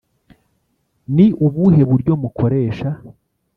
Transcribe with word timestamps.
Ni 1.15 1.25
ubuhe 1.45 1.81
buryo 1.89 2.13
mukoresha 2.21 2.89